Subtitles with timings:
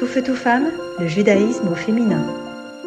[0.00, 2.24] Tout feu, tout femme, le judaïsme au féminin.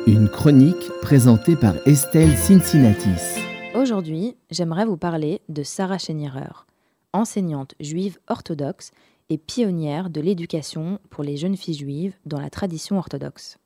[0.08, 3.40] Une chronique présentée par Estelle Cincinnatis.
[3.76, 6.66] Aujourd'hui, j'aimerais vous parler de Sarah Schenirer,
[7.14, 8.90] enseignante juive orthodoxe
[9.30, 13.60] et pionnière de l'éducation pour les jeunes filles juives dans la tradition orthodoxe.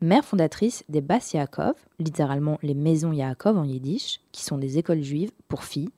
[0.00, 5.02] Mère fondatrice des Bas Yaakov, littéralement les maisons Yaakov en yiddish, qui sont des écoles
[5.02, 5.90] juives pour filles,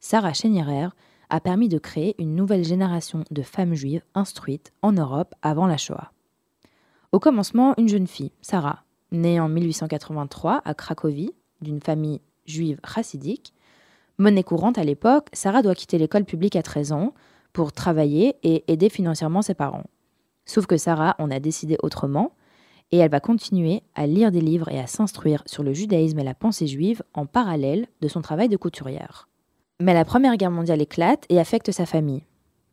[0.00, 0.88] Sarah Schenirer
[1.30, 5.78] a permis de créer une nouvelle génération de femmes juives instruites en Europe avant la
[5.78, 6.12] Shoah.
[7.12, 13.52] Au commencement, une jeune fille, Sarah, née en 1883 à Cracovie, d'une famille juive chassidique.
[14.18, 17.14] Monnaie courante à l'époque, Sarah doit quitter l'école publique à 13 ans
[17.52, 19.84] pour travailler et aider financièrement ses parents.
[20.44, 22.32] Sauf que Sarah en a décidé autrement
[22.92, 26.24] et elle va continuer à lire des livres et à s'instruire sur le judaïsme et
[26.24, 29.28] la pensée juive en parallèle de son travail de couturière.
[29.80, 32.24] Mais la Première Guerre mondiale éclate et affecte sa famille.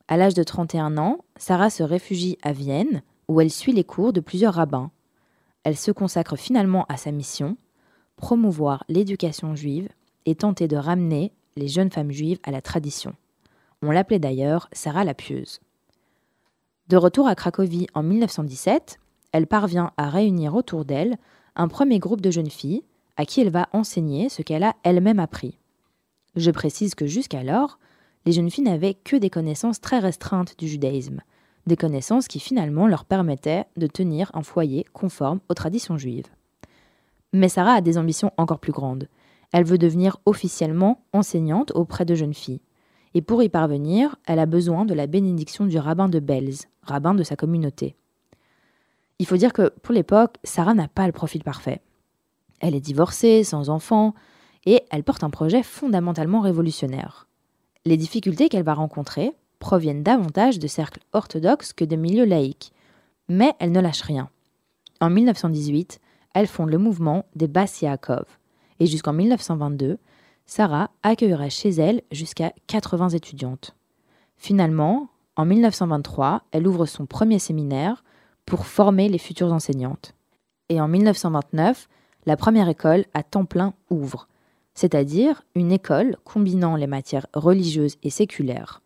[0.08, 4.14] À l'âge de 31 ans, Sarah se réfugie à Vienne, où elle suit les cours
[4.14, 4.92] de plusieurs rabbins.
[5.64, 7.58] Elle se consacre finalement à sa mission,
[8.16, 9.90] promouvoir l'éducation juive
[10.26, 13.16] et tenter de ramener les jeunes femmes juives à la tradition.
[13.82, 15.60] On l'appelait d'ailleurs Sarah la pieuse.
[16.90, 19.00] De retour à Cracovie en 1917,
[19.32, 21.18] elle parvient à réunir autour d'elle
[21.56, 22.84] un premier groupe de jeunes filles
[23.18, 25.60] à qui elle va enseigner ce qu'elle a elle-même appris.
[26.36, 27.78] Je précise que jusqu'alors,
[28.26, 31.22] les jeunes filles n'avaient que des connaissances très restreintes du judaïsme,
[31.68, 36.28] des connaissances qui finalement leur permettaient de tenir un foyer conforme aux traditions juives.
[37.32, 39.08] Mais Sarah a des ambitions encore plus grandes.
[39.52, 42.62] Elle veut devenir officiellement enseignante auprès de jeunes filles.
[43.14, 47.14] Et pour y parvenir, elle a besoin de la bénédiction du rabbin de Belz, rabbin
[47.14, 47.96] de sa communauté.
[49.20, 51.82] Il faut dire que pour l'époque, Sarah n'a pas le profil parfait.
[52.60, 54.14] Elle est divorcée, sans enfants,
[54.66, 57.28] et elle porte un projet fondamentalement révolutionnaire.
[57.86, 62.74] Les difficultés qu'elle va rencontrer proviennent davantage de cercles orthodoxes que de milieux laïques,
[63.30, 64.30] mais elle ne lâche rien.
[65.00, 66.02] En 1918,
[66.34, 68.26] elle fonde le mouvement des Bas Yaakov,
[68.82, 70.00] et jusqu'en 1922,
[70.46, 73.74] Sarah accueillera chez elle jusqu'à 80 étudiantes.
[74.36, 75.08] Finalement,
[75.38, 78.04] en 1923, elle ouvre son premier séminaire
[78.46, 80.14] pour former les futures enseignantes.
[80.68, 81.88] Et en 1929,
[82.26, 84.28] la première école à temps plein ouvre,
[84.74, 88.83] c'est-à-dire une école combinant les matières religieuses et séculaires.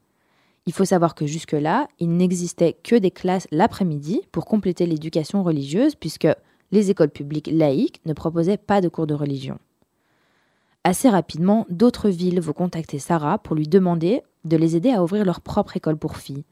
[0.68, 5.96] Il faut savoir que jusque-là, il n'existait que des classes l'après-midi pour compléter l'éducation religieuse,
[5.96, 6.28] puisque
[6.72, 9.58] les écoles publiques laïques ne proposaient pas de cours de religion.
[10.84, 15.24] Assez rapidement, d'autres villes vont contacter Sarah pour lui demander de les aider à ouvrir
[15.24, 16.44] leur propre école pour filles.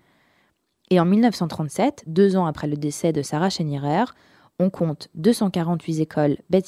[0.90, 4.06] Et en 1937, deux ans après le décès de Sarah Schenirer,
[4.60, 6.64] on compte 248 écoles Bet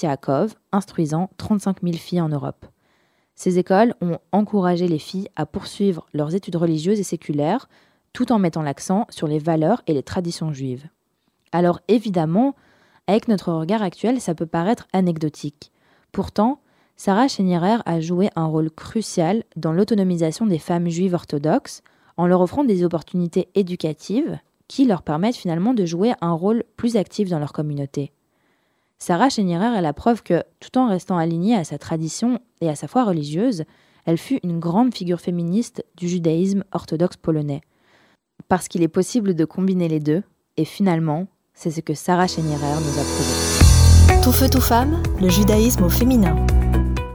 [0.73, 2.65] instruisant 35 000 filles en Europe.
[3.37, 7.69] Ces écoles ont encouragé les filles à poursuivre leurs études religieuses et séculaires,
[8.11, 10.87] tout en mettant l'accent sur les valeurs et les traditions juives.
[11.51, 12.55] Alors évidemment,
[13.05, 15.71] avec notre regard actuel, ça peut paraître anecdotique.
[16.11, 16.61] Pourtant,
[16.95, 21.83] Sarah Schenirer a joué un rôle crucial dans l'autonomisation des femmes juives orthodoxes
[22.17, 26.97] en leur offrant des opportunités éducatives qui leur permettent finalement de jouer un rôle plus
[26.97, 28.11] actif dans leur communauté.
[28.99, 32.75] Sarah Schenirer est la preuve que, tout en restant alignée à sa tradition et à
[32.75, 33.63] sa foi religieuse,
[34.05, 37.61] elle fut une grande figure féministe du judaïsme orthodoxe polonais.
[38.47, 40.23] Parce qu'il est possible de combiner les deux,
[40.57, 44.23] et finalement, c'est ce que Sarah Schenirer nous a prouvé.
[44.23, 46.35] Tout feu, tout femme, le judaïsme au féminin.